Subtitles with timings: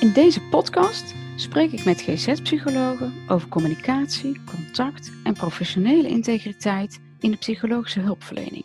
[0.00, 7.36] In deze podcast spreek ik met GZ-psychologen over communicatie, contact en professionele integriteit in de
[7.36, 8.64] psychologische hulpverlening.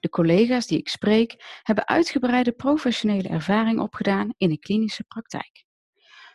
[0.00, 5.64] De collega's die ik spreek hebben uitgebreide professionele ervaring opgedaan in de klinische praktijk.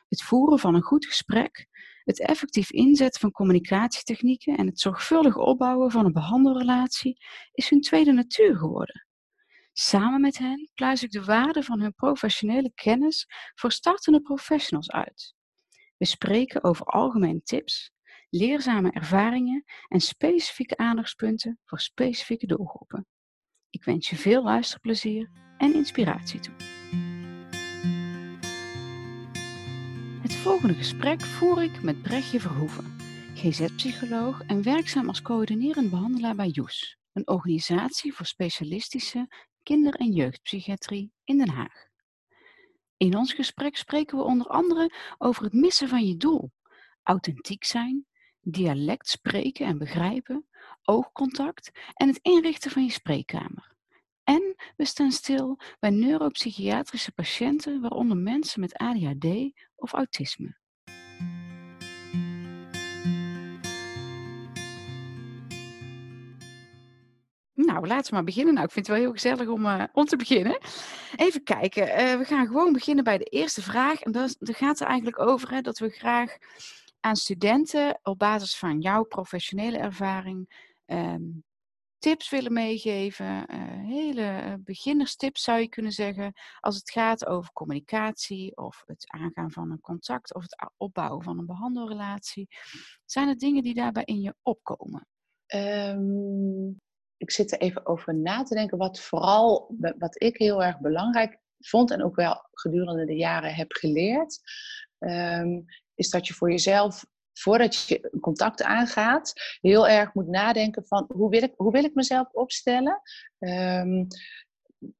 [0.07, 1.67] Het voeren van een goed gesprek,
[2.03, 7.17] het effectief inzetten van communicatietechnieken en het zorgvuldig opbouwen van een behandelrelatie
[7.51, 9.06] is hun tweede natuur geworden.
[9.79, 15.35] Samen met hen pluis ik de waarde van hun professionele kennis voor startende professionals uit.
[15.97, 17.91] We spreken over algemene tips,
[18.29, 23.07] leerzame ervaringen en specifieke aandachtspunten voor specifieke doelgroepen.
[23.69, 26.53] Ik wens je veel luisterplezier en inspiratie toe.
[30.21, 32.95] Het volgende gesprek voer ik met Brechtje Verhoeven,
[33.35, 39.27] GZ-psycholoog en werkzaam als coördinerend behandelaar bij JOES, een organisatie voor specialistische
[39.67, 41.87] kinder- en jeugdpsychiatrie in Den Haag.
[42.97, 46.51] In ons gesprek spreken we onder andere over het missen van je doel,
[47.03, 48.05] authentiek zijn,
[48.41, 50.47] dialect spreken en begrijpen,
[50.83, 53.75] oogcontact en het inrichten van je spreekkamer.
[54.23, 59.25] En we staan stil bij neuropsychiatrische patiënten, waaronder mensen met ADHD
[59.75, 60.57] of autisme.
[67.67, 68.53] Nou, laten we maar beginnen.
[68.53, 70.57] Nou, ik vind het wel heel gezellig om, uh, om te beginnen.
[71.15, 71.87] Even kijken.
[71.87, 74.01] Uh, we gaan gewoon beginnen bij de eerste vraag.
[74.01, 76.37] En dat, dat gaat er eigenlijk over hè, dat we graag
[76.99, 81.43] aan studenten op basis van jouw professionele ervaring um,
[81.97, 83.25] tips willen meegeven.
[83.25, 86.33] Uh, hele beginnerstips zou je kunnen zeggen.
[86.59, 91.39] Als het gaat over communicatie of het aangaan van een contact of het opbouwen van
[91.39, 92.47] een behandelrelatie.
[93.05, 95.07] Zijn er dingen die daarbij in je opkomen?
[95.55, 96.81] Um,
[97.17, 98.77] ik zit er even over na te denken.
[98.77, 103.71] Wat vooral, wat ik heel erg belangrijk vond en ook wel gedurende de jaren heb
[103.71, 104.39] geleerd,
[104.99, 111.05] um, is dat je voor jezelf, voordat je contact aangaat, heel erg moet nadenken van
[111.07, 113.01] hoe wil ik, hoe wil ik mezelf opstellen?
[113.39, 114.07] Um,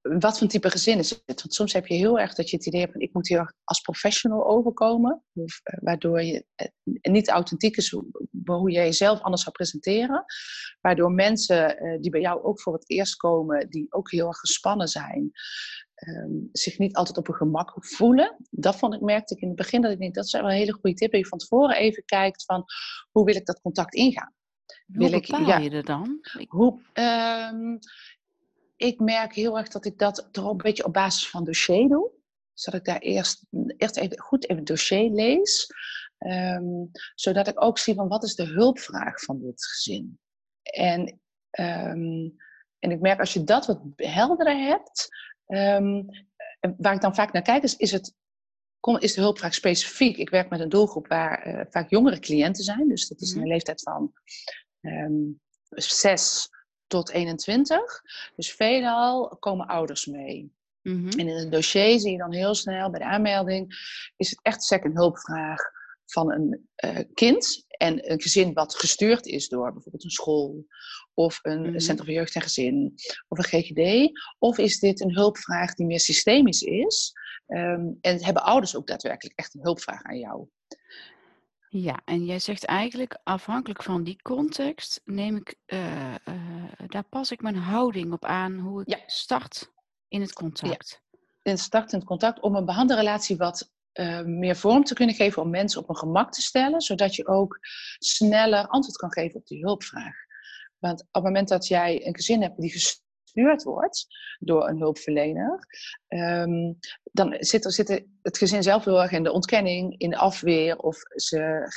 [0.02, 1.42] wat voor type gezin is het?
[1.42, 3.54] Want soms heb je heel erg dat je het idee hebt van ik moet hier
[3.64, 5.44] als professional overkomen, eh,
[5.82, 6.68] waardoor je eh,
[7.02, 7.96] niet authentiek is
[8.46, 10.26] hoe je jezelf anders zou presenteren.
[10.82, 14.38] Waardoor mensen eh, die bij jou ook voor het eerst komen, die ook heel erg
[14.38, 15.32] gespannen zijn,
[15.94, 18.38] ehm, zich niet altijd op hun gemak voelen.
[18.50, 20.50] Dat vond ik, merkte ik in het begin dat ik denk, dat is wel een
[20.50, 21.12] hele goede tip.
[21.12, 22.64] Dat je van tevoren even kijkt van
[23.12, 24.36] hoe wil ik dat contact ingaan.
[24.86, 26.20] Hoe wil bepaal ik, ja, je er dan?
[26.48, 27.80] Hoe, um,
[28.78, 32.12] ik merk heel erg dat ik dat toch een beetje op basis van dossier doe.
[32.54, 33.46] Dus dat ik daar eerst,
[33.78, 35.68] eerst even goed even het dossier lees.
[36.18, 40.20] Um, zodat ik ook zie van wat is de hulpvraag van dit gezin.
[40.62, 41.02] En,
[41.60, 42.36] um,
[42.80, 45.08] en ik merk als je dat wat helderder hebt,
[45.48, 46.06] um,
[46.78, 48.16] waar ik dan vaak naar kijk, is, is, het,
[49.00, 50.18] is de hulpvraag specifiek.
[50.18, 52.88] Ik werk met een doelgroep waar uh, vaak jongere cliënten zijn.
[52.88, 53.52] Dus dat is in een mhm.
[53.52, 54.14] leeftijd van
[55.70, 56.50] 6
[56.88, 58.02] tot 21.
[58.36, 60.56] Dus veelal komen ouders mee.
[60.82, 63.76] Mm En in het dossier zie je dan heel snel bij de aanmelding,
[64.16, 65.62] is het echt second hulpvraag
[66.06, 70.66] van een uh, kind en een gezin wat gestuurd is door bijvoorbeeld een school
[71.14, 72.94] of een mm centrum voor jeugd en gezin
[73.28, 74.12] of een GGD?
[74.40, 77.14] Of is dit een hulpvraag die meer systemisch is?
[77.48, 80.48] Um, en hebben ouders ook daadwerkelijk echt een hulpvraag aan jou?
[81.70, 86.16] Ja, en jij zegt eigenlijk afhankelijk van die context neem ik, uh, uh,
[86.88, 89.00] daar pas ik mijn houding op aan hoe ik ja.
[89.06, 89.72] start
[90.08, 91.02] in het contact.
[91.12, 91.20] Ja.
[91.42, 95.42] In start in het contact om een behandelrelatie wat uh, meer vorm te kunnen geven
[95.42, 97.58] om mensen op een gemak te stellen, zodat je ook
[97.98, 100.16] sneller antwoord kan geven op die hulpvraag.
[100.78, 102.72] Want op het moment dat jij een gezin hebt die
[103.38, 104.08] gestuurd wordt
[104.40, 105.68] door een hulpverlener,
[106.08, 110.18] um, dan zit, er, zit het gezin zelf heel erg in de ontkenning, in de
[110.18, 111.68] afweer, of ze,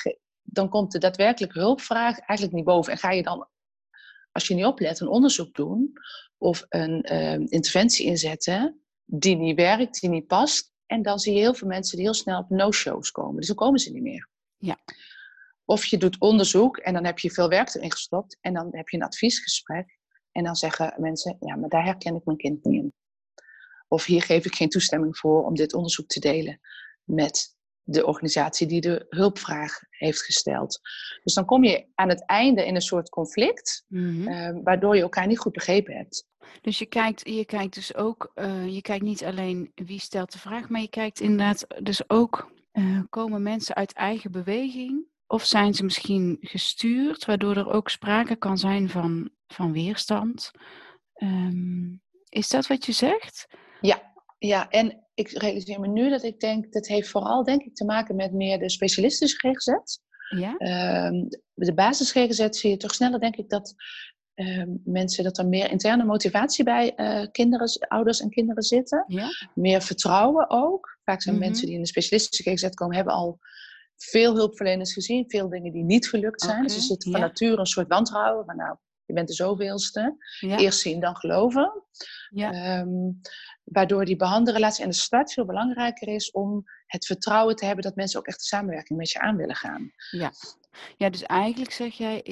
[0.43, 2.93] dan komt de daadwerkelijke hulpvraag eigenlijk niet boven.
[2.93, 3.49] En ga je dan,
[4.33, 5.93] als je niet oplet, een onderzoek doen
[6.39, 11.41] of een um, interventie inzetten die niet werkt, die niet past, en dan zie je
[11.41, 13.37] heel veel mensen die heel snel op no-shows komen.
[13.37, 14.29] Dus dan komen ze niet meer.
[14.57, 14.79] Ja.
[15.65, 18.89] Of je doet onderzoek en dan heb je veel werk erin gestopt en dan heb
[18.89, 20.00] je een adviesgesprek.
[20.33, 22.93] En dan zeggen mensen, ja, maar daar herken ik mijn kind niet in.
[23.89, 26.61] Of hier geef ik geen toestemming voor om dit onderzoek te delen
[27.05, 30.81] met de organisatie die de hulpvraag heeft gesteld.
[31.23, 34.19] Dus dan kom je aan het einde in een soort conflict, mm
[34.63, 36.29] waardoor je elkaar niet goed begrepen hebt.
[36.61, 40.39] Dus je kijkt, je kijkt dus ook, uh, je kijkt niet alleen wie stelt de
[40.39, 45.09] vraag, maar je kijkt inderdaad dus ook, uh, komen mensen uit eigen beweging?
[45.27, 50.51] Of zijn ze misschien gestuurd, waardoor er ook sprake kan zijn van, van weerstand?
[51.23, 53.47] Um, is dat wat je zegt?
[53.81, 57.75] Ja, ja, en ik realiseer me nu dat ik denk, dat heeft vooral denk ik
[57.75, 59.99] te maken met meer de specialistische GGZ.
[60.39, 60.57] Ja?
[60.57, 61.25] Ehm,
[61.55, 63.75] de basis GGZ zie je toch sneller, denk ik, dat
[64.35, 69.05] ehm, mensen, dat er meer interne motivatie bij uh, kinderen, ouders en kinderen zitten.
[69.07, 69.29] Ja?
[69.55, 70.99] Meer vertrouwen ook.
[71.05, 71.45] Vaak zijn Mhm.
[71.45, 73.39] mensen die in de specialistische GGZ komen, hebben al
[73.97, 76.63] veel hulpverleners gezien, veel dingen die niet gelukt zijn.
[76.63, 77.19] Dus er zit van ja.
[77.19, 78.45] nature een soort wantrouwen.
[78.45, 78.77] Van nou,
[79.11, 80.17] je bent de zoveelste.
[80.41, 80.59] Ja?
[80.59, 81.85] Eerst zien, dan geloven.
[82.29, 82.53] Ja.
[82.53, 83.11] Ehm,
[83.65, 87.97] waardoor die behandelrelatie en de start veel belangrijker is om het vertrouwen te hebben dat
[87.97, 89.93] mensen ook echt de samenwerking met je aan willen gaan.
[90.11, 90.33] Ja.
[90.97, 92.25] ja, dus eigenlijk zeg jij,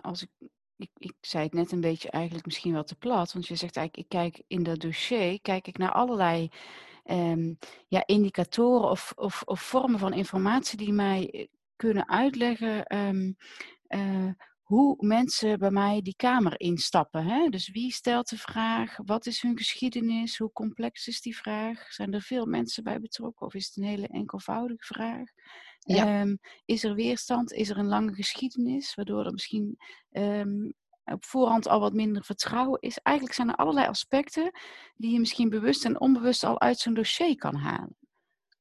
[0.00, 3.46] als ik, ik, ik zei het net een beetje eigenlijk misschien wel te plat, want
[3.46, 6.50] je zegt eigenlijk, ik kijk in dat dossier, kijk ik naar allerlei
[7.04, 7.58] um,
[7.88, 13.36] ja, indicatoren of, of, of, vormen van informatie die mij eh, kunnen uitleggen um,
[13.88, 14.30] uh,
[14.72, 17.24] hoe mensen bij mij die kamer instappen.
[17.24, 17.48] Hè?
[17.48, 18.96] Dus wie stelt de vraag?
[19.04, 20.38] Wat is hun geschiedenis?
[20.38, 21.92] Hoe complex is die vraag?
[21.92, 25.28] Zijn er veel mensen bij betrokken of is het een hele enkelvoudige vraag?
[25.78, 26.20] Ja.
[26.20, 27.52] Um, is er weerstand?
[27.52, 28.94] Is er een lange geschiedenis?
[28.94, 29.78] Waardoor er misschien
[30.10, 32.98] um, op voorhand al wat minder vertrouwen is.
[32.98, 34.50] Eigenlijk zijn er allerlei aspecten
[34.96, 37.96] die je misschien bewust en onbewust al uit zo'n dossier kan halen.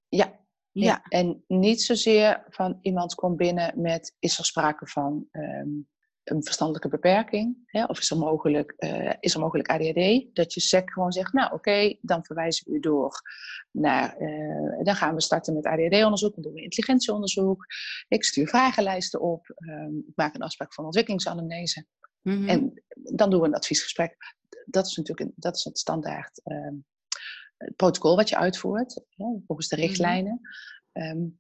[0.10, 0.40] Ja.
[0.74, 0.86] Ja.
[0.86, 5.90] ja, en niet zozeer van iemand komt binnen met is er sprake van um,
[6.24, 7.58] een verstandelijke beperking?
[7.66, 7.86] Hè?
[7.86, 10.36] Of is er, mogelijk, uh, is er mogelijk ADHD?
[10.36, 13.22] Dat je SEC gewoon zegt, nou oké, okay, dan verwijzen we u door
[13.72, 17.66] naar, uh, dan gaan we starten met ADHD-onderzoek, dan doen we intelligentieonderzoek.
[18.08, 21.86] Ik stuur vragenlijsten op, um, ik maak een afspraak van ontwikkelingsanamnese.
[22.22, 22.36] Mhm.
[22.36, 22.50] Mm -hmm.
[22.50, 22.84] En
[23.16, 24.16] dan doen we een adviesgesprek.
[24.66, 26.86] Dat is natuurlijk een, dat is het standaard um,
[27.76, 29.04] protocol wat je uitvoert,
[29.46, 30.40] volgens de richtlijnen.
[30.94, 31.40] Mm -hmm.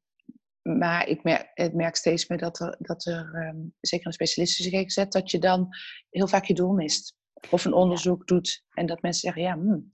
[0.61, 4.77] Maar ik merk, ik merk steeds meer dat er, dat er um, zeker een specialistische
[4.77, 5.67] GGZ, dat je dan
[6.09, 7.15] heel vaak je doel mist.
[7.49, 8.35] Of een onderzoek ja.
[8.35, 9.91] doet en dat mensen zeggen, ja, hmm,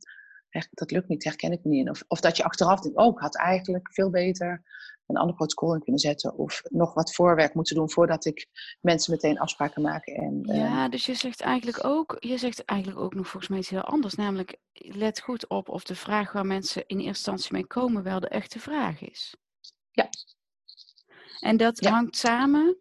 [0.72, 1.90] dat lukt niet, herken ik me niet.
[1.90, 4.64] Of, of dat je achteraf denkt, oh, ik had eigenlijk veel beter
[5.08, 6.38] een ander protocol in kunnen zetten.
[6.38, 8.48] Of nog wat voorwerk moeten doen voordat ik
[8.82, 10.06] mensen meteen afspraken maak.
[10.06, 13.60] En, ja, uh, dus je zegt eigenlijk ook, je zegt eigenlijk ook nog volgens mij
[13.60, 14.16] iets heel anders.
[14.16, 18.20] Namelijk, let goed op of de vraag waar mensen in eerste instantie mee komen wel
[18.20, 19.36] de echte vraag is.
[19.92, 20.10] Ja.
[21.40, 21.90] En dat Ja.
[21.92, 22.78] hangt samen,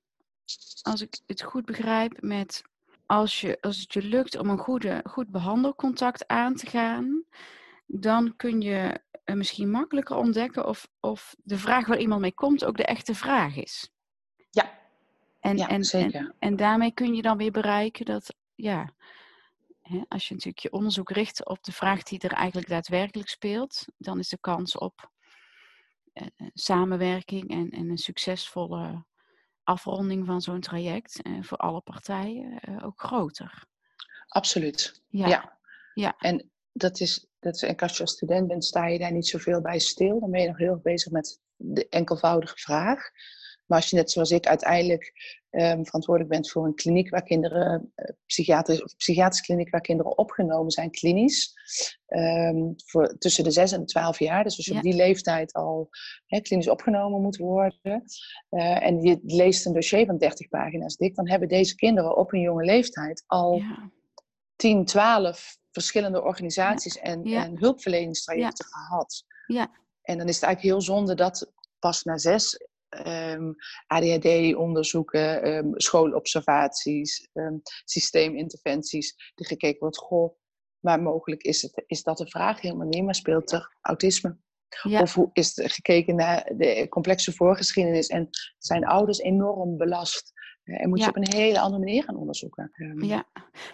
[0.83, 2.63] als ik het goed begrijp, met
[3.07, 7.25] als, je, als het je lukt om een goede, goed behandelcontact aan te gaan,
[7.87, 12.77] dan kun je misschien makkelijker ontdekken of, of de vraag waar iemand mee komt ook
[12.77, 13.91] de echte vraag is.
[14.51, 14.79] Ja,
[15.41, 16.21] En, Ja, en, zeker.
[16.21, 18.91] En, en daarmee kun je dan weer bereiken dat, ja,
[19.83, 23.85] hè, als je natuurlijk je onderzoek richt op de vraag die er eigenlijk daadwerkelijk speelt,
[23.99, 25.11] dan is de kans op
[26.55, 29.05] samenwerking en, en een succesvolle
[29.63, 33.65] afronding van zo'n traject eh, voor alle partijen eh, ook groter.
[34.27, 35.03] absoluut.
[35.09, 35.29] Ja.
[35.29, 35.59] Ja.
[35.95, 36.15] Ja.
[36.19, 39.27] En dat is, dat is, en als je als student bent, sta je daar niet
[39.27, 40.21] zoveel bij stil.
[40.21, 43.11] Dan ben je nog heel erg bezig met de enkelvoudige vraag.
[43.67, 45.13] Maar als je net zoals ik uiteindelijk
[45.51, 50.19] ehm, verantwoordelijk bent voor een kliniek waar kinderen, eh, psychiatrisch, of psychiatrische kliniek waar kinderen
[50.19, 51.55] opgenomen zijn, klinisch,
[52.07, 54.43] ehm, voor, tussen de 6 en de 12 jaar.
[54.45, 54.79] Dus als je Ja.
[54.79, 55.89] op die leeftijd al
[56.43, 58.05] klinisch opgenomen moet worden
[58.49, 62.33] eh, en je leest een dossier van 30 pagina's dik, dan hebben deze kinderen op
[62.33, 63.91] een jonge leeftijd al Ja.
[64.57, 69.25] 10, 12 verschillende organisaties en, en hulpverleningstrajecten gehad.
[69.47, 69.71] Ja.
[70.03, 72.59] En dan is het eigenlijk heel zonde dat pas na zes
[73.05, 73.53] ehm,
[73.87, 80.37] ADHD-onderzoeken, ehm, schoolobservaties, ehm, systeeminterventies, er gekeken wordt, goh,
[80.81, 84.39] maar mogelijk is, het, is dat de vraag helemaal niet, maar speelt er autisme?
[84.83, 85.01] Ja.
[85.01, 90.33] Of hoe is er gekeken naar de complexe voorgeschiedenis en zijn ouders enorm belast?
[90.67, 91.11] Eh, En moet je Ja.
[91.11, 92.71] op een hele andere manier gaan onderzoeken.
[92.73, 93.25] Ehm, Ja,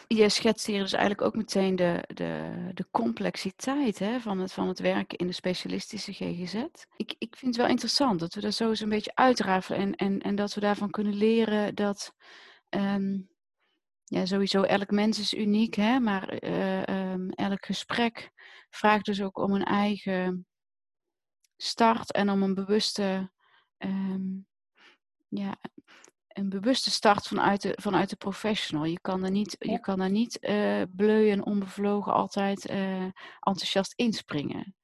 [0.07, 4.69] je schetst hier dus eigenlijk ook meteen de, de, de complexiteit hè, van, het, van
[4.69, 6.55] het werken in de specialistische GGZ.
[6.97, 9.95] Ik, ik vind het wel interessant dat we dat zo eens een beetje uitrafelen en,
[9.95, 12.15] en, en dat we daarvan kunnen leren dat
[12.69, 13.21] ehm,
[14.05, 18.31] ja, sowieso elk mens is uniek, hè, maar eh, ehm, elk gesprek
[18.71, 20.47] vraagt dus ook om een eigen
[21.57, 23.31] start en om een bewuste
[25.29, 25.57] ja,
[26.43, 28.85] een bewuste start vanuit de, vanuit de professional.
[28.85, 33.03] Je kan er niet, je kan er niet eh bleu en onbevlogen altijd eh,
[33.41, 34.77] enthousiast inspringen.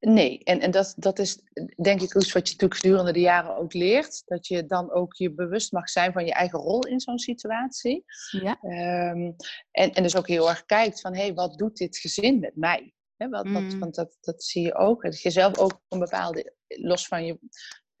[0.00, 1.42] Nee, en, en dat, dat is
[1.82, 4.22] denk ik iets wat je natuurlijk gedurende de jaren ook leert.
[4.26, 8.04] Dat je dan ook je bewust mag zijn van je eigen rol in zo'n situatie.
[8.30, 9.32] Ja, Ehm,
[9.70, 12.56] en, en dus ook heel erg kijkt van, hé, hey, wat doet dit gezin met
[12.56, 12.94] mij?
[13.16, 13.78] Hè, wat, wat, Mm.
[13.78, 15.02] want dat, dat zie je ook.
[15.02, 17.38] Dat je zelf ook een bepaalde, los van je,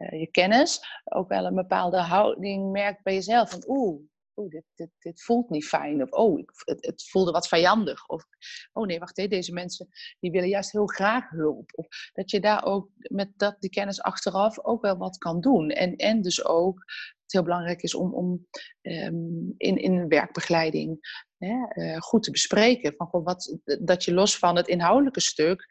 [0.08, 3.50] je kennis, ook wel een bepaalde houding merkt bij jezelf.
[3.50, 4.00] Van, oeh,
[4.34, 6.02] oh, dit, dit, dit voelt niet fijn.
[6.02, 8.06] Of oh, het, het voelde wat vijandig.
[8.06, 8.24] Of
[8.72, 9.88] oh nee, wacht even, deze mensen
[10.20, 11.70] die willen juist heel graag hulp.
[11.74, 15.70] Of dat je daar ook met dat, die kennis achteraf ook wel wat kan doen.
[15.70, 16.78] En, en dus ook
[17.22, 18.46] het heel belangrijk is om, om
[18.82, 20.98] um, in, in werkbegeleiding
[21.38, 22.94] uh, goed te bespreken.
[22.96, 25.66] Van, wat, dat je los van het inhoudelijke stuk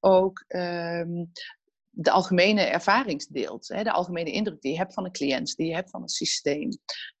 [0.00, 1.30] ook um,
[1.94, 3.68] de algemene ervaring deelt.
[3.68, 6.10] Hè, de algemene indruk die je hebt van een cliënt, die je hebt van het
[6.10, 6.68] systeem.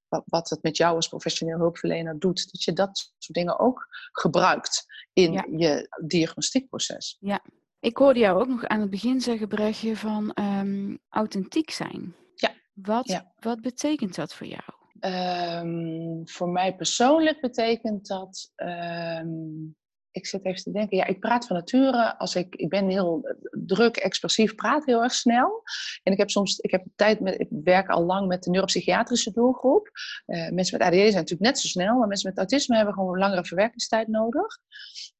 [0.08, 2.52] Wat, wat het met jou als professioneel hulpverlener doet.
[2.52, 7.16] Dat je dat soort dingen ook gebruikt in je diagnostiekproces.
[7.20, 7.42] Ja,
[7.80, 12.14] ik hoorde jou ook nog aan het begin zeggen, Brechtje, van um, authentiek zijn.
[12.34, 12.54] Ja.
[12.72, 13.32] Wat, ja.
[13.40, 14.62] wat betekent dat voor jou?
[15.00, 19.76] Um, voor mij persoonlijk betekent dat um,
[20.14, 20.96] ik zit even te denken.
[20.96, 22.18] Ja, ik praat van nature.
[22.18, 25.62] Als ik, ik ben heel eh, druk, expressief, praat heel erg snel.
[26.02, 29.30] En ik heb soms, ik heb tijd met, ik werk al lang met de neuropsychiatrische
[29.30, 29.90] doelgroep.
[30.26, 33.12] Uh, mensen met ADD zijn natuurlijk net zo snel, maar mensen met autisme hebben gewoon
[33.12, 34.58] een langere verwerkingstijd nodig.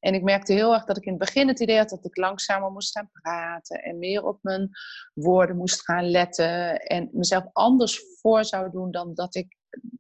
[0.01, 2.17] En ik merkte heel erg dat ik in het begin het idee had dat ik
[2.17, 4.71] langzamer moest gaan praten en meer op mijn
[5.15, 9.57] woorden moest gaan letten en mezelf anders voor zou doen dan dat ik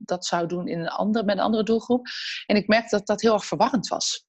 [0.06, 2.06] dat zou doen in een andere, met een andere doelgroep.
[2.46, 4.26] En ik merkte dat dat heel erg verwarrend was.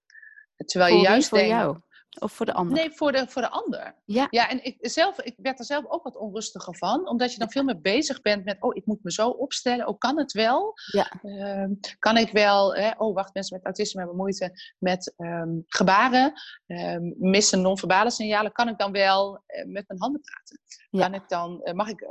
[0.55, 1.77] Terwijl voor je juist voor jou?
[2.19, 2.73] Of voor de ander?
[2.73, 3.95] Nee, voor de, voor de ander.
[4.05, 4.27] Ja.
[4.29, 7.07] ja en ik, zelf, ik werd er zelf ook wat onrustiger van.
[7.07, 8.61] Omdat je dan veel meer bezig bent met...
[8.61, 9.87] Oh, ik moet me zo opstellen.
[9.87, 10.73] Oh, kan het wel?
[10.91, 11.11] Ja.
[11.23, 11.65] Uh,
[11.99, 12.75] kan ik wel...
[12.75, 12.91] Hè?
[12.97, 16.33] Oh, wacht, mensen met autisme hebben moeite met um, gebaren.
[16.65, 18.51] Um, missen non-verbale signalen.
[18.51, 20.59] Kan ik dan wel uh, met mijn handen praten?
[20.89, 21.01] Ja.
[21.01, 21.61] Kan ik dan...
[21.63, 22.05] Uh, mag ik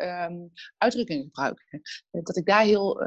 [0.79, 1.81] uitdrukkingen gebruiken?
[2.11, 3.03] dat ik daar heel...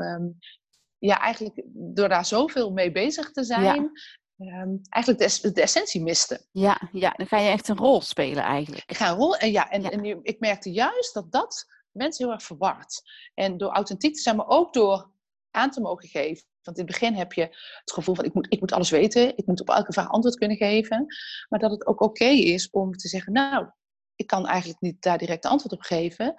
[0.97, 3.91] ja, eigenlijk door daar zoveel mee bezig te zijn...
[4.39, 6.45] Um, eigenlijk de, de, essentie miste.
[6.51, 8.83] Ja, ja, dan ga je echt een rol spelen eigenlijk.
[8.85, 9.89] Ik ga een rol, en ja, en, ja.
[9.89, 13.01] en ik merkte juist dat dat mensen heel erg verward.
[13.33, 15.11] En door authentiek te zijn, maar ook door
[15.51, 16.45] aan te mogen geven.
[16.61, 17.41] Want in het begin heb je
[17.79, 20.37] het gevoel van ik moet, ik moet alles weten, ik moet op elke vraag antwoord
[20.37, 21.05] kunnen geven.
[21.49, 23.69] Maar dat het ook oké okay is om te zeggen, nou,
[24.15, 26.35] ik kan eigenlijk niet daar direct antwoord op geven.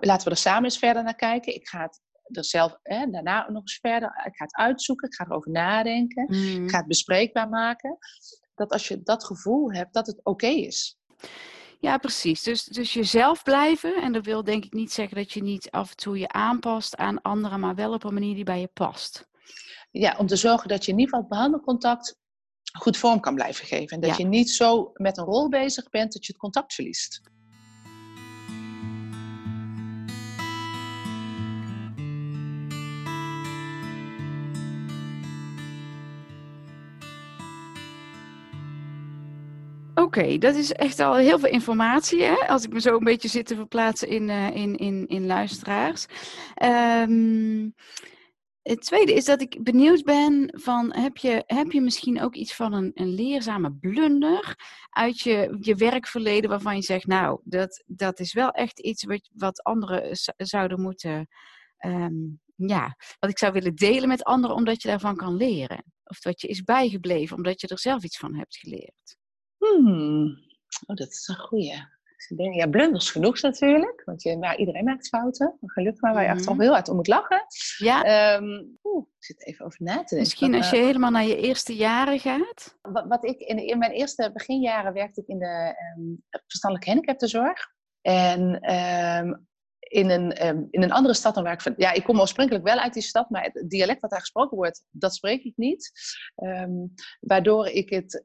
[0.00, 1.54] laten we er samen eens verder naar kijken.
[1.54, 2.00] Ik ga het
[2.32, 4.08] er zelf hè, daarna nog eens verder.
[4.08, 6.28] Ik ga het uitzoeken, ik ga erover nadenken,
[6.62, 7.98] ik ga het bespreekbaar maken.
[8.54, 10.98] Dat als je dat gevoel hebt, dat het oké okay is.
[11.80, 12.42] Ja, precies.
[12.42, 14.02] Dus, dus jezelf blijven.
[14.02, 16.96] En dat wil denk ik niet zeggen dat je niet af en toe je aanpast
[16.96, 19.28] aan anderen, maar wel op een manier die bij je past.
[19.90, 22.18] Ja, om te zorgen dat je in ieder geval het behandelcontact
[22.78, 23.88] goed vorm kan blijven geven.
[23.88, 24.16] En dat ja.
[24.16, 27.20] je niet zo met een rol bezig bent dat je het contact verliest.
[40.10, 42.34] Oké, dat is echt al heel veel informatie, hè?
[42.34, 46.06] als ik me zo een beetje zit te verplaatsen in, uh, in, in, in luisteraars.
[46.62, 47.74] Um,
[48.62, 52.54] het tweede is dat ik benieuwd ben van, heb je, heb je misschien ook iets
[52.54, 54.56] van een, een leerzame blunder
[54.90, 59.28] uit je, je werkverleden waarvan je zegt, nou, dat, dat is wel echt iets wat,
[59.32, 61.28] wat anderen zouden moeten,
[61.86, 65.84] um, ja, wat ik zou willen delen met anderen omdat je daarvan kan leren.
[66.04, 69.18] Of wat je is bijgebleven omdat je er zelf iets van hebt geleerd.
[69.60, 70.38] Hmm.
[70.86, 71.98] Oh, dat is een goeie.
[72.36, 74.02] Ja, blunders genoeg natuurlijk.
[74.04, 75.58] Want je, nou, iedereen maakt fouten.
[75.60, 76.46] Gelukkig maar waar je mm -hmm.
[76.46, 77.46] achteraf heel hard om moet lachen.
[77.76, 78.34] Ja.
[78.36, 80.18] Um, oeh, ik zit even over na te denken.
[80.18, 82.78] Misschien als je uh, helemaal naar je eerste jaren gaat?
[82.82, 87.68] Wat, wat ik in, in, mijn eerste beginjaren werkte ik in de um, verstandelijke handicaptenzorg.
[88.00, 89.48] En um,
[89.90, 91.74] in een, um, in een andere stad dan waar ik van.
[91.76, 94.84] Ja, ik kom oorspronkelijk wel uit die stad, maar het dialect wat daar gesproken wordt,
[94.90, 95.90] dat spreek ik niet.
[96.36, 98.22] Um, waardoor ik het.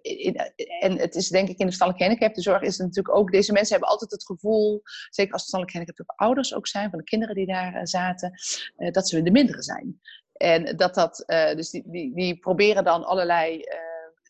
[0.00, 0.36] In,
[0.80, 3.32] en het is denk ik in de verstandelijke handicaptenzorg is het natuurlijk ook.
[3.32, 7.04] Deze mensen hebben altijd het gevoel, zeker als verstandelijk handicapte ouders ook zijn, van de
[7.04, 8.32] kinderen die daar uh, zaten,
[8.78, 10.00] uh, dat ze de mindere zijn.
[10.32, 11.24] En dat dat.
[11.26, 13.64] Uh, dus die, die, die proberen dan allerlei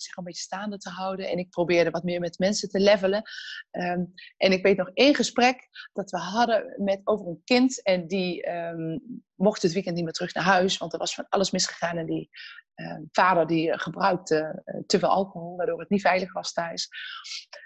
[0.04, 1.28] zich een beetje staande te houden.
[1.28, 3.22] En ik probeerde wat meer met mensen te levelen.
[3.70, 7.82] Um, en ik weet nog één gesprek dat we hadden met, over een kind.
[7.82, 9.00] En die um,
[9.34, 10.78] mocht het weekend niet meer terug naar huis.
[10.78, 11.96] Want er was van alles misgegaan.
[11.96, 12.30] En die
[12.74, 15.56] uh, vader die gebruikte uh, te veel alcohol.
[15.56, 16.88] Waardoor het niet veilig was thuis.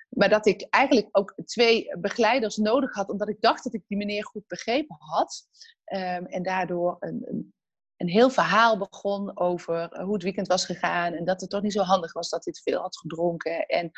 [0.08, 3.10] Maar dat ik eigenlijk ook twee begeleiders nodig had.
[3.10, 5.46] Omdat ik dacht dat ik die meneer goed begrepen had.
[6.24, 7.52] En daardoor een, een
[7.98, 11.12] een heel verhaal begon over eh, hoe het weekend was gegaan.
[11.12, 13.66] En dat het toch niet zo handig was dat hij te veel had gedronken.
[13.66, 13.90] En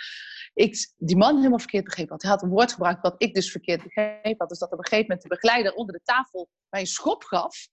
[0.55, 2.23] ik die man helemaal verkeerd begrepen had.
[2.23, 4.49] Hij had een woord gebruikt wat ik dus verkeerd begrepen had.
[4.49, 7.69] Dus dat op een gegeven moment de begeleider onder de tafel mij een schop gaf.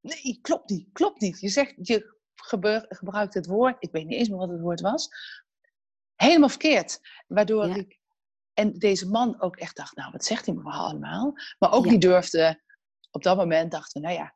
[0.00, 1.40] Nee, klopt niet, klopt niet.
[1.40, 5.08] Je zegt, je gebruikt het woord, ik weet niet eens meer wat het woord was.
[6.14, 7.00] Helemaal verkeerd.
[7.26, 7.74] Waardoor ja.
[7.74, 7.98] ik,
[8.54, 11.32] en deze man ook echt dacht, nou wat zegt hij me allemaal?
[11.58, 11.90] Maar ook ja.
[11.90, 12.62] niet durfde,
[13.10, 14.34] op dat moment dachten we, nou ja,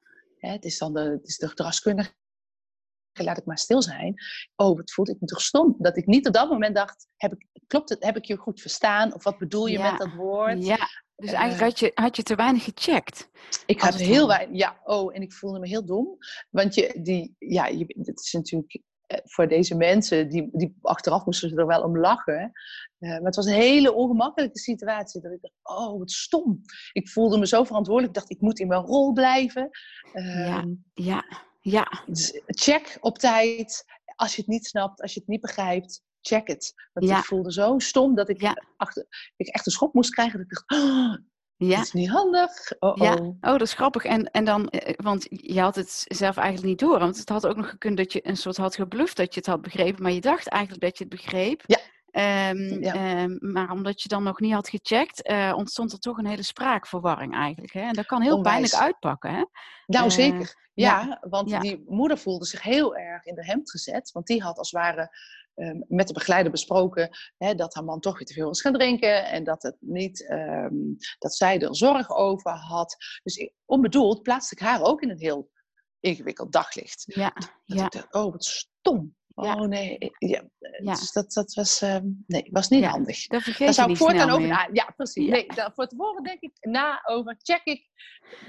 [0.53, 2.13] het is dan de, het is de gedragskundige,
[3.13, 4.15] laat ik maar stil zijn.
[4.57, 5.75] Oh, wat voelde ik me toch stom.
[5.79, 8.61] Dat ik niet op dat moment dacht, heb ik, klopt het, heb ik je goed
[8.61, 9.15] verstaan?
[9.15, 10.65] Of wat bedoel je Ja, met dat woord?
[10.65, 13.31] Ja, dus eigenlijk Eh, had je, had je te weinig gecheckt.
[13.67, 16.17] Ik had heel weinig, ja, oh, en ik voelde me heel dom.
[16.51, 18.83] Want je, die, ja, je, het is natuurlijk
[19.25, 22.53] voor deze mensen, die, die achteraf moesten ze er wel om lachen.
[22.99, 25.21] Eh, maar het was een hele ongemakkelijke situatie.
[25.21, 26.61] Dat ik dacht, oh, wat stom.
[26.93, 28.15] Ik voelde me zo verantwoordelijk.
[28.15, 29.69] Ik dacht, ik moet in mijn rol blijven.
[30.13, 30.23] Ja.
[30.59, 31.25] Ehm, Ja,
[31.61, 33.85] ja, dus check op tijd.
[34.17, 36.75] Als je het niet snapt, als je het niet begrijpt, check het.
[36.93, 37.19] Want Ja.
[37.19, 38.63] ik voelde zo stom dat ik, Ja.
[38.77, 39.07] achter,
[39.37, 40.39] ik echt een schok moest krijgen.
[40.39, 41.17] Dat ik dacht, oh,
[41.57, 41.77] ja.
[41.77, 42.73] dit is niet handig.
[42.79, 43.15] Oh, Ja.
[43.15, 43.37] oh.
[43.41, 44.05] Dat is grappig.
[44.05, 46.99] En, en dan, eh, want je had het zelf eigenlijk niet door.
[46.99, 49.49] Want het had ook nog gekund dat je een soort had gebluft dat je het
[49.49, 50.03] had begrepen.
[50.03, 51.63] Maar je dacht eigenlijk dat je het begreep.
[51.67, 51.79] Ja.
[52.11, 52.95] Ehm, Ja.
[52.95, 56.43] ehm, maar omdat je dan nog niet had gecheckt, eh, ontstond er toch een hele
[56.43, 57.73] spraakverwarring eigenlijk.
[57.73, 57.81] Hè?
[57.81, 58.55] En dat kan heel Onwijs.
[58.71, 59.31] pijnlijk uitpakken.
[59.31, 59.45] Hè?
[59.87, 60.55] Nou, Eh, zeker.
[60.75, 61.01] ja.
[61.07, 61.59] Ja, want Ja.
[61.61, 64.13] die moeder voelde zich heel erg in de hemd gezet.
[64.13, 65.17] Want die had als het ware
[65.55, 68.73] ehm, met de begeleider besproken hè, dat haar man toch weer te veel was gaan
[68.73, 69.25] drinken.
[69.27, 70.75] En dat, het niet, ehm,
[71.19, 72.97] dat zij er zorg over had.
[73.23, 75.51] Dus ik- onbedoeld plaatste ik haar ook in een heel
[76.01, 77.05] ingewikkeld daglicht.
[77.07, 79.15] Ja, Dat ja, ik dacht, oh wat stom.
[79.37, 79.55] Ja.
[79.55, 80.45] Oh nee, ik- ja.
[80.83, 80.93] Ja.
[80.95, 82.89] Dus dat, dat was, ehm, nee, was niet Ja.
[82.91, 83.27] handig.
[83.27, 84.69] daar vergeet Daar zou ik niet voortaan snel over na.
[84.73, 85.31] Ja, precies.
[85.31, 87.37] Nee, daar, voor tevoren denk ik na over.
[87.43, 87.89] Check ik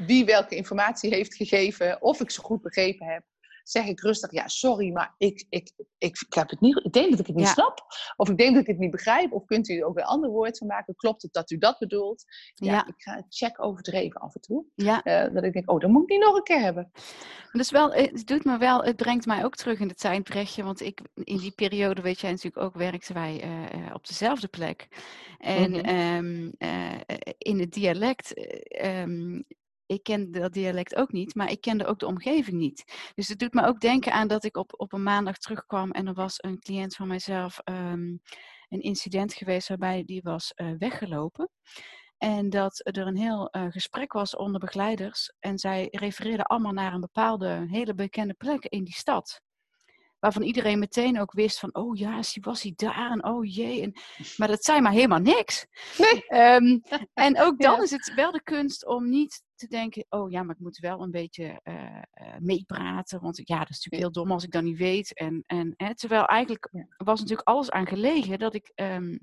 [0.05, 2.01] wie welke informatie heeft gegeven.
[2.01, 3.23] Of ik ze goed begrepen heb.
[3.67, 7.09] Zeg ik rustig, ja, sorry, maar ik, ik, ik, ik, heb het niet, ik denk
[7.09, 7.51] dat ik het niet Ja.
[7.53, 7.85] snap.
[8.15, 9.31] Of ik denk dat ik het niet begrijp.
[9.33, 10.95] Of kunt u er ook weer een ander woord van maken?
[10.95, 12.23] Klopt het dat u dat bedoelt?
[12.53, 12.87] Ja, Ja.
[12.87, 14.65] ik ga het check overdreven af en toe.
[14.75, 16.91] Ja, Eh, dat ik denk, oh, dat moet ik niet nog een keer hebben.
[17.51, 20.63] Dus wel, het doet me wel, het brengt mij ook terug in het tijdbrechtje.
[20.63, 24.47] Want ik, in die periode, weet jij natuurlijk ook, werkten wij eh, eh, op dezelfde
[24.47, 24.87] plek.
[25.39, 25.79] En Mhm.
[25.79, 26.91] ehm, eh,
[27.37, 29.41] in het dialect, eh, ehm,
[29.85, 33.11] ik kende dat dialect ook niet, maar ik kende ook de omgeving niet.
[33.15, 36.07] Dus het doet me ook denken aan dat ik op, op een maandag terugkwam en
[36.07, 38.17] er was een cliënt van mijzelf ehm,
[38.69, 41.49] een incident geweest waarbij die was eh, weggelopen.
[42.17, 45.33] En dat er een heel eh, gesprek was onder begeleiders.
[45.39, 49.41] En zij refereerden allemaal naar een bepaalde hele bekende plek in die stad.
[50.19, 53.81] Waarvan iedereen meteen ook wist van, oh ja, was hij daar en oh jee.
[53.81, 53.93] En,
[54.37, 55.65] maar dat zei maar helemaal niks.
[55.97, 56.25] Nee.
[56.27, 56.79] Ehm,
[57.13, 57.81] en ook dan Ja.
[57.81, 61.01] is het wel de kunst om niet te denken, oh ja, maar ik moet wel
[61.01, 63.21] een beetje eh, meepraten.
[63.21, 65.13] Want ja, dat is natuurlijk heel dom als ik dat niet weet.
[65.13, 69.17] En, en, hè, terwijl eigenlijk was natuurlijk alles aan gelegen dat ik ehm,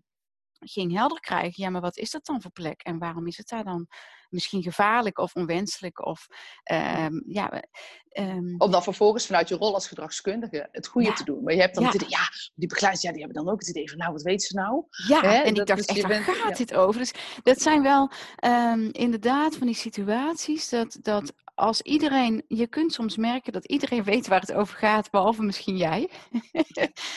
[0.64, 1.62] ging helder krijgen.
[1.62, 2.80] Ja, maar wat is dat dan voor plek?
[2.82, 3.86] En waarom is het daar dan
[4.28, 6.06] misschien gevaarlijk of onwenselijk?
[6.06, 6.26] Of
[6.62, 7.62] ehm, ja,
[8.08, 11.14] ehm, Om dan vervolgens vanuit je rol als gedragskundige het goede Ja.
[11.14, 11.42] te doen.
[11.44, 11.90] Maar je hebt dan Ja.
[11.90, 14.22] het idee, ja, die begeleiders, ja, die hebben dan ook het idee van, nou, wat
[14.22, 14.84] weet ze nou?
[15.08, 16.64] Ja, en ik dacht dus echt, waar bent- gaat ja.
[16.64, 17.00] dit over?
[17.00, 22.92] Dus dat zijn wel ehm, inderdaad van die situaties dat, dat als iedereen, je kunt
[22.92, 26.08] soms merken dat iedereen weet waar het over gaat, behalve misschien jij.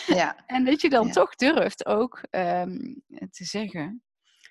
[0.05, 1.11] Ja, en dat je dan Ja.
[1.13, 2.77] toch durft ook ehm,
[3.31, 4.03] te zeggen.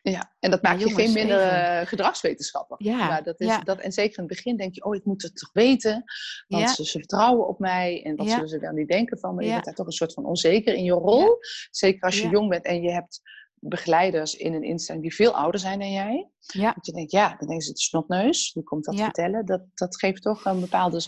[0.03, 0.35] ja.
[0.41, 1.81] en dat Maar maakt je jongens, geen minder even.
[1.81, 2.77] eh, gedragswetenschapper.
[2.81, 3.59] Ja, Maar dat is, ja.
[3.61, 6.05] dat, en zeker in het begin denk je, oh, ik moet het toch weten.
[6.47, 6.75] Want Ja.
[6.75, 8.03] ze, ze vertrouwen op mij.
[8.05, 9.45] En wat zullen ze wel niet denken van me?
[9.45, 11.37] Je bent daar toch een soort van onzeker in je rol.
[11.71, 13.21] Zeker als je jong bent en je hebt
[13.69, 16.29] begeleiders in een instelling die veel ouder zijn dan jij.
[16.39, 18.53] Ja, Dat je denkt, ja, dan ze het snotneus.
[18.53, 19.05] Die komt dat Ja.
[19.05, 19.47] vertellen.
[19.47, 21.07] Dat, dat geeft toch een bepaalde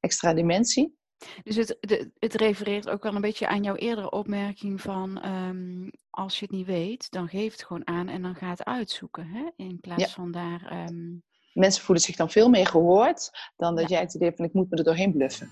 [0.00, 0.96] extra dimensie.
[1.42, 1.76] dus het,
[2.18, 6.54] het refereert ook wel een beetje aan jouw eerdere opmerking van ehm, als je het
[6.54, 9.26] niet weet, dan geef het gewoon aan en dan ga het uitzoeken.
[9.26, 9.44] Hè?
[9.56, 10.08] In plaats Ja.
[10.08, 10.66] van daar.
[10.70, 11.14] ehm,
[11.52, 13.94] Mensen voelen zich dan veel meer gehoord dan dat Ja.
[13.94, 15.50] jij het idee hebt van ik moet me er doorheen bluffen.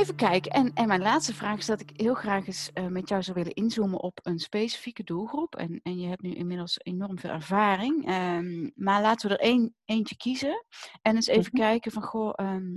[0.00, 0.50] Even kijken.
[0.52, 3.36] En, en mijn laatste vraag is dat ik heel graag eens eh, met jou zou
[3.36, 5.56] willen inzoomen op een specifieke doelgroep.
[5.56, 8.06] En, en je hebt nu inmiddels enorm veel ervaring.
[8.06, 10.64] Ehm, maar laten we er één, eentje kiezen.
[11.02, 11.62] En eens even Mhm.
[11.62, 12.76] kijken van, goh, ehm,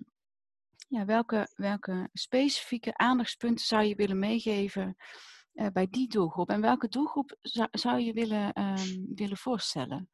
[0.88, 4.96] ja, welke, welke specifieke aandachtspunten zou je willen meegeven
[5.54, 6.50] eh, bij die doelgroep?
[6.50, 10.10] En welke doelgroep zou, zou je willen, ehm, willen voorstellen?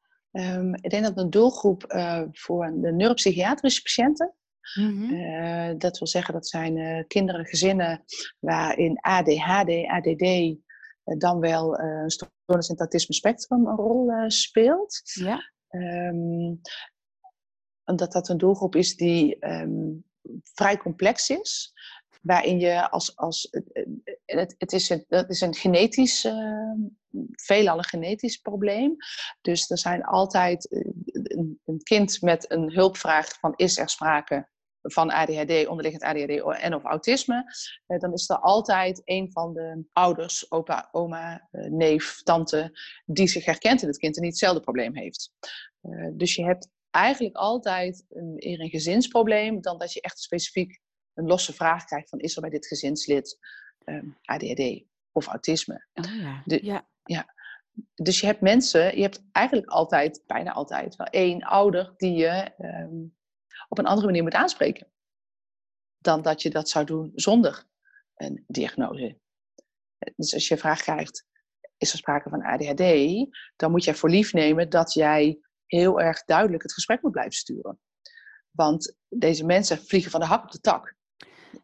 [0.72, 4.34] Ik denk dat een doelgroep eh, voor de neuropsychiatrische patiënten,
[4.74, 5.14] Mhm.
[5.14, 8.04] eh, dat wil zeggen dat zijn eh, kinderen, gezinnen
[8.38, 10.56] waarin ADHD, ADD, eh,
[11.18, 15.00] dan wel een stoornis in het autisme spectrum een rol speelt.
[15.02, 16.54] Ja, Ehm,
[17.84, 19.92] omdat dat een doelgroep is die ehm,
[20.54, 21.72] vrij complex is.
[22.20, 23.16] Waarin je als.
[23.16, 23.48] als
[24.24, 26.72] het, het, is een, dat is een genetisch, uh,
[27.32, 28.96] veelal een genetisch probleem.
[29.40, 30.84] Dus er zijn altijd uh,
[31.64, 34.48] een, kind met een hulpvraag van is er sprake
[34.82, 37.44] van ADHD, onderliggend ADHD en of autisme,
[37.86, 43.82] dan is er altijd een van de ouders, opa, oma, neef, tante, die zich herkent
[43.82, 45.32] in het kind en niet hetzelfde probleem heeft.
[46.12, 50.80] dus je hebt eigenlijk altijd een, eerder een gezinsprobleem dan dat je echt specifiek
[51.14, 53.38] een losse vraag krijgt van is er bij dit gezinslid
[53.84, 55.86] um, ADHD of autisme.
[55.94, 56.42] Oh ja.
[56.44, 56.88] ja.
[57.04, 57.34] ja.
[57.94, 62.54] Dus je hebt mensen, je hebt eigenlijk altijd, bijna altijd, wel één ouder die je
[62.56, 63.04] ehm,
[63.68, 64.92] op een andere manier moet aanspreken.
[65.98, 67.64] Dan dat je dat zou doen zonder
[68.14, 69.18] een diagnose.
[70.16, 71.26] Dus als je een vraag krijgt,
[71.76, 72.82] is er sprake van ADHD,
[73.56, 77.32] dan moet je voor lief nemen dat jij heel erg duidelijk het gesprek moet blijven
[77.32, 77.80] sturen.
[78.50, 80.96] Want deze mensen vliegen van de hak op de tak.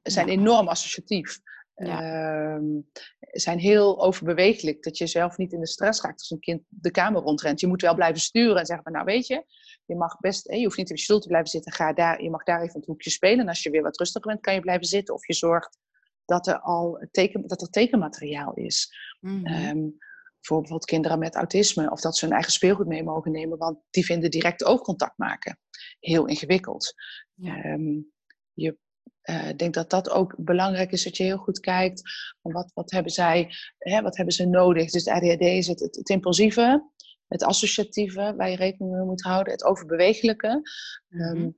[0.06, 1.40] Zijn enorm associatief.
[1.74, 2.02] Ja.
[2.02, 2.80] Ehm,
[3.20, 4.82] zijn heel overbewegelijk.
[4.82, 7.60] Dat je zelf niet in de stress raakt als een kind de kamer rondrent.
[7.60, 9.44] Je moet wel blijven sturen en zeggen van, nou weet je,
[9.84, 11.72] je mag best, je hoeft niet op je stoel te blijven zitten.
[11.72, 13.38] Ga daar, je mag daar even het hoekje spelen.
[13.38, 15.14] En als je weer wat rustiger bent, kan je blijven zitten.
[15.14, 15.78] Of je zorgt
[16.24, 18.94] dat er al teken, dat er tekenmateriaal is.
[19.20, 19.96] Mm -hmm.
[20.40, 21.90] voor bijvoorbeeld kinderen met autisme.
[21.90, 23.58] Of dat ze hun eigen speelgoed mee mogen nemen.
[23.58, 25.58] Want die vinden direct oogcontact maken
[26.00, 26.94] heel ingewikkeld.
[27.34, 27.62] Ja.
[27.62, 28.00] Ehm,
[28.52, 28.78] je
[29.30, 32.02] uh, ik denk dat dat ook belangrijk is, dat je heel goed kijkt
[32.42, 34.90] van wat, wat hebben zij, hè, wat hebben ze nodig.
[34.90, 36.90] Dus de ADHD is het, het, impulsieve,
[37.28, 40.62] het associatieve, waar je rekening mee moet houden, het overbewegelijke.
[41.08, 41.56] Mm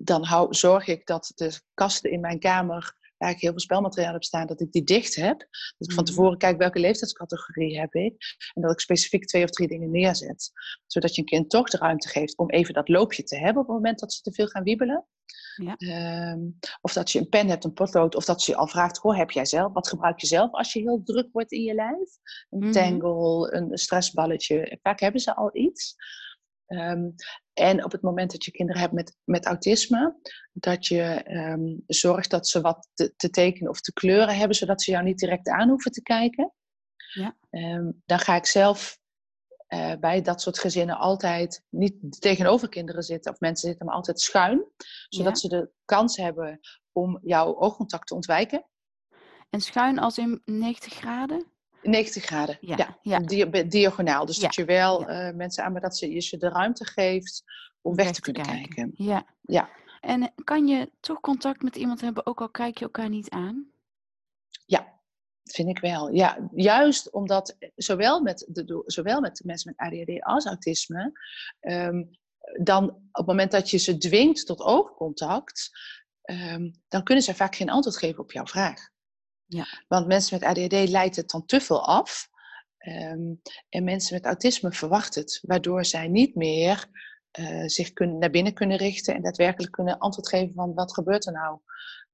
[0.00, 4.12] dan hou, zorg ik dat de kasten in mijn kamer, waar ik heel veel spelmateriaal
[4.12, 5.38] heb staan, dat ik die dicht heb.
[5.38, 6.12] Dat ik van mhm.
[6.12, 8.14] tevoren kijk welke leeftijdscategorie heb ik.
[8.54, 10.50] En dat ik specifiek twee of drie dingen neerzet.
[10.86, 13.68] Zodat je een kind toch de ruimte geeft om even dat loopje te hebben op
[13.68, 15.06] het moment dat ze te veel gaan wiebelen.
[15.56, 15.74] Ja.
[15.76, 16.40] Ehm,
[16.80, 19.16] of dat je een pen hebt, een potlood, of dat ze je al vraagt: Hoor,
[19.16, 19.72] heb jij zelf?
[19.72, 22.10] Wat gebruik je zelf als je heel druk wordt in je lijf?
[22.50, 22.72] Een mhm.
[22.72, 24.78] tangle, een stressballetje.
[24.82, 25.96] Vaak hebben ze al iets.
[26.66, 27.10] Ehm,
[27.58, 30.18] en op het moment dat je kinderen hebt met, met autisme,
[30.52, 34.82] dat je um, zorgt dat ze wat te, te, tekenen of te kleuren hebben, zodat
[34.82, 36.52] ze jou niet direct aan hoeven te kijken.
[37.12, 37.36] Ja.
[38.04, 38.98] dan ga ik zelf
[39.68, 44.20] uh, bij dat soort gezinnen altijd niet tegenover kinderen zitten of mensen zitten, maar altijd
[44.20, 44.64] schuin,
[45.08, 46.60] zodat ze de kans hebben
[46.92, 48.66] om jouw oogcontact te ontwijken.
[49.50, 51.52] En schuin als in 90 graden?
[51.82, 52.98] 90 graden, ja.
[53.02, 53.18] ja.
[53.62, 54.26] diagonaal.
[54.26, 57.44] Dus dat je wel uh, mensen aan, maar dat ze je ze de ruimte geeft
[57.80, 58.74] om weg, te kunnen kijken.
[58.74, 58.92] kijken.
[59.04, 59.26] Ja.
[59.42, 59.68] ja.
[60.00, 63.70] En kan je toch contact met iemand hebben, ook al kijk je elkaar niet aan?
[64.66, 65.00] Ja,
[65.42, 66.12] vind ik wel.
[66.12, 71.12] Ja, juist omdat zowel met, de, zowel met mensen met ADHD als autisme,
[71.60, 72.04] ehm,
[72.62, 75.70] dan op het moment dat je ze dwingt tot oogcontact,
[76.30, 78.88] um, dan kunnen ze vaak geen antwoord geven op jouw vraag.
[79.48, 79.66] Ja.
[79.88, 82.28] Want mensen met ADHD leidt het dan te veel af.
[82.78, 83.34] Ehm,
[83.68, 86.86] en mensen met autisme verwachten het, waardoor zij niet meer
[87.38, 91.26] uh, zich kunnen, naar binnen kunnen richten en daadwerkelijk kunnen antwoord geven van wat gebeurt
[91.26, 91.60] er nou?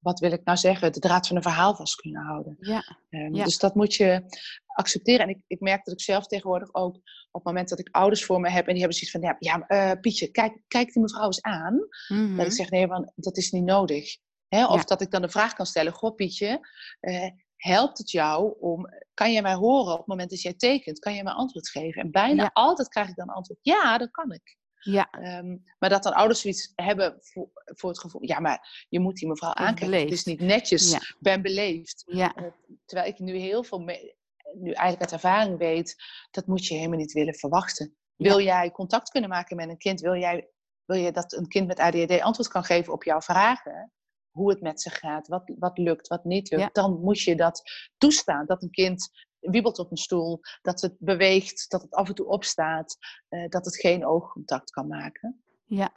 [0.04, 2.56] wat wil ik nou zeggen, de draad van een verhaal vast kunnen houden.
[2.60, 2.96] Ja.
[3.10, 4.22] Um, Dus dat moet je
[4.66, 5.20] accepteren.
[5.20, 8.24] En ik, ik merk dat ik zelf tegenwoordig ook, op het moment dat ik ouders
[8.24, 11.02] voor me heb en die hebben zoiets van, ja, ja uh, Pietje, kijk, kijk die
[11.02, 11.74] mevrouw eens aan.
[11.74, 12.36] Mm -hmm.
[12.36, 14.16] Dat ik zeg, nee, want dat is niet nodig.
[14.62, 16.68] Of dat ik dan de vraag kan stellen, goh Pietje,
[17.00, 20.98] uh, helpt het jou om, kan je mij horen op het moment dat jij tekent?
[20.98, 22.02] Kan je mij antwoord geven?
[22.02, 24.56] En bijna altijd krijg ik dan antwoord, ja, dat kan ik.
[24.84, 25.38] Ja.
[25.38, 29.16] Um, maar dat dan ouders zoiets hebben voor, voor, het gevoel, ja, maar je moet
[29.16, 30.00] die mevrouw aankijken.
[30.00, 31.00] Het is niet netjes, ja.
[31.18, 32.02] ben beleefd.
[32.06, 32.36] Ja.
[32.36, 32.44] Uh,
[32.84, 35.96] terwijl ik nu heel veel, nu eigenlijk uit ervaring weet,
[36.30, 37.96] dat moet je helemaal niet willen verwachten.
[38.16, 40.00] Wil jij contact kunnen maken met een kind?
[40.00, 40.48] Wil jij,
[40.84, 43.92] wil je dat een kind met ADHD antwoord kan geven op jouw vragen?
[44.34, 46.74] Hoe het met ze gaat, wat, wat lukt, wat niet lukt.
[46.74, 47.62] Dan moet je dat
[47.98, 48.46] toestaan.
[48.46, 52.26] Dat een kind wiebelt op een stoel, dat het beweegt, dat het af en toe
[52.26, 52.96] opstaat,
[53.28, 55.42] uh, dat het geen oogcontact kan maken.
[55.64, 55.92] Ja,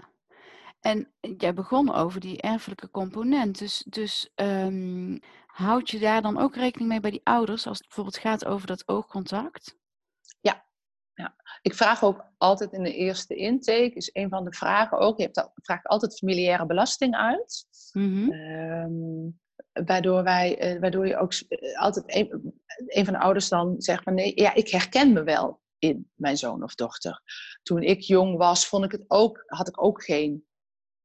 [0.80, 3.60] en jij begon over die erfelijke component.
[3.60, 7.88] Dus, dus um, houd je daar dan ook rekening mee bij die ouders als het
[7.88, 9.78] bijvoorbeeld gaat over dat oogcontact?
[10.40, 10.66] Ja,
[11.14, 11.36] ja.
[11.62, 15.24] ik vraag ook altijd in de eerste intake, is een van de vragen ook, je
[15.24, 17.67] hebt dat, vraag altijd familiaire belasting uit.
[17.94, 19.36] Mm -hmm
[19.86, 22.54] waardoor, wij, uh, waardoor je ook uh, altijd een,
[22.88, 26.38] een, van de ouders dan zegt van nee, ja, ik herken me wel in mijn
[26.38, 27.22] zoon of dochter.
[27.64, 30.46] Toen ik jong was, vond ik het ook, had ik ook geen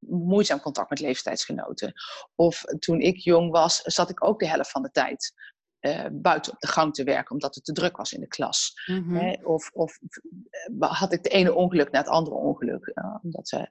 [0.08, 1.92] moeizaam contact met leeftijdsgenoten.
[2.34, 5.32] Of toen ik jong was, zat ik ook de helft van de tijd
[5.82, 8.72] uh, buiten op de gang te werken, omdat het te druk was in de klas.
[8.86, 9.44] Mm -hmm.
[9.44, 9.98] of, of
[10.80, 13.68] uh, had ik de ene ongeluk na het andere ongeluk, uh, omdat ze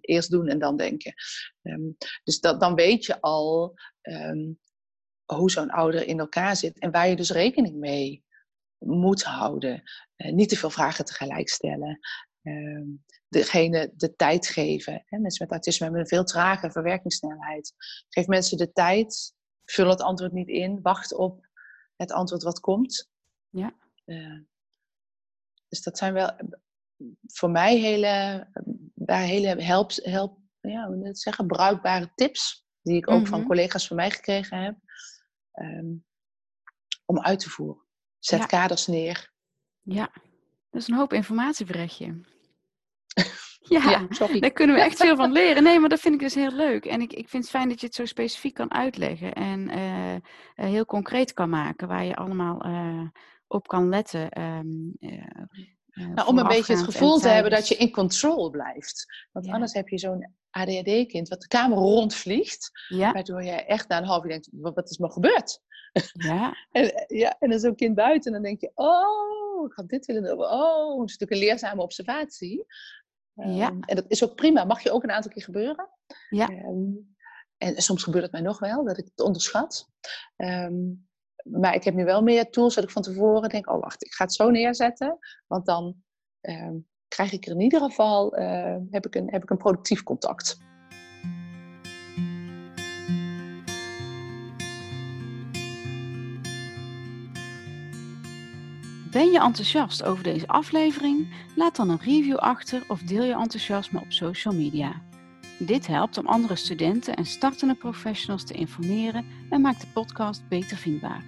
[0.00, 1.14] eerst doen en dan denken.
[1.62, 4.58] Um, dus dat, dan weet je al um,
[5.24, 8.24] hoe zo'n ouder in elkaar zit en waar je dus rekening mee
[8.78, 9.82] moet houden.
[10.16, 11.98] niet te veel vragen tegelijk stellen.
[12.42, 15.02] Um, degene de tijd geven.
[15.06, 15.18] Hè?
[15.18, 17.72] Mensen met autisme hebben een veel trage verwerkingssnelheid.
[18.08, 21.47] Geef mensen de tijd, vul het antwoord niet in, wacht op
[21.98, 23.10] het antwoord wat komt.
[23.50, 23.72] Ja.
[24.04, 24.40] Uh,
[25.68, 26.36] dus dat zijn wel
[27.26, 28.46] voor mij hele,
[28.94, 32.66] daar hele help, help, ja, hoe zeggen, bruikbare tips.
[32.82, 33.48] Die ik ook van Mhm.
[33.48, 34.76] collega's van mij gekregen heb.
[35.52, 35.94] ehm,
[37.04, 37.82] om uit te voeren.
[38.18, 38.46] Zet Ja.
[38.46, 39.32] kaders neer.
[39.82, 40.10] Ja,
[40.70, 42.20] dat is een hoop informatieberichtje.
[43.68, 44.40] Ja, Ja, sorry.
[44.40, 45.62] daar kunnen we echt veel van leren.
[45.62, 46.84] Nee, maar dat vind ik dus heel leuk.
[46.84, 50.14] En ik, ik vind het fijn dat je het zo specifiek kan uitleggen en eh,
[50.14, 50.20] eh,
[50.54, 53.06] heel concreet kan maken, waar je allemaal eh,
[53.46, 54.30] op kan letten.
[54.30, 54.66] ehm,
[55.00, 59.06] eh, eh, Nou, om een beetje het gevoel te hebben dat je in control blijft.
[59.32, 59.52] Want Ja.
[59.52, 62.70] anders heb je zo'n ADHD-kind wat de kamer rondvliegt.
[62.88, 65.60] Ja, Waardoor je echt na een half uur denkt, wat wat is me gebeurd?
[66.12, 69.88] ja, En, ja, en dan zo'n kind buiten en dan denk je, oh, ik had
[69.88, 70.38] dit willen doen.
[70.38, 72.64] Oh, het is natuurlijk een leerzame observatie.
[73.46, 73.68] Ja.
[73.68, 74.64] Ehm, en dat is ook prima.
[74.64, 75.88] Mag je ook een aantal keer gebeuren.
[76.30, 76.48] Ja.
[76.48, 76.92] Ehm,
[77.56, 79.88] en soms gebeurt het mij nog wel, dat ik het onderschat.
[80.36, 80.74] Ehm,
[81.42, 84.12] maar ik heb nu wel meer tools dat ik van tevoren denk, oh wacht, ik
[84.12, 85.18] ga het zo neerzetten.
[85.46, 86.02] Want dan
[87.08, 90.58] krijg ik er in ieder geval, eh, heb, ik een, heb ik een productief contact.
[99.18, 101.28] Ben je enthousiast over deze aflevering?
[101.54, 105.02] Laat dan een review achter of deel je enthousiasme op social media.
[105.58, 110.76] Dit helpt om andere studenten en startende professionals te informeren en maakt de podcast beter
[110.76, 111.24] vindbaar.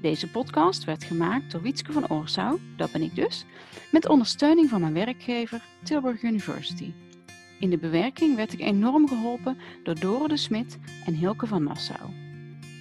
[0.00, 3.44] Deze podcast werd gemaakt door Wietske van Oorsouw, dat ben ik dus,
[3.90, 6.92] met ondersteuning van mijn werkgever Tilburg University.
[7.60, 12.10] In de bewerking werd ik enorm geholpen door Dore de Smit en Hilke van Nassau.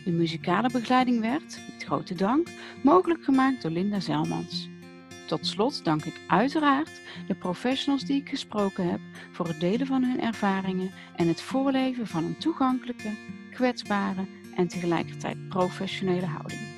[0.06, 2.48] De muzikale begeleiding werd, grote dank,
[2.82, 4.70] mogelijk gemaakt door Linda Zelmans.
[5.28, 9.00] Tot slot dank ik uiteraard de professionals die ik gesproken heb
[9.32, 13.10] voor het delen van hun ervaringen en het voorleven van een toegankelijke,
[13.52, 16.73] kwetsbare en tegelijkertijd professionele houding.